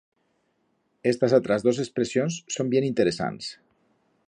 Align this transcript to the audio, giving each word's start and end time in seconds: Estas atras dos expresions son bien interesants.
Estas 1.11 1.35
atras 1.39 1.65
dos 1.67 1.81
expresions 1.85 2.33
son 2.57 2.67
bien 2.73 2.87
interesants. 2.91 3.55